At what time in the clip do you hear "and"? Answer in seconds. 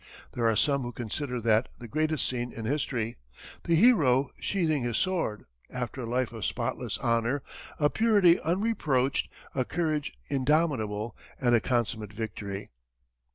11.39-11.53